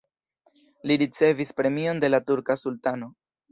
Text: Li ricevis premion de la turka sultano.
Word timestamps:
Li 0.91 0.97
ricevis 1.01 1.53
premion 1.61 2.03
de 2.07 2.11
la 2.13 2.23
turka 2.33 2.59
sultano. 2.65 3.15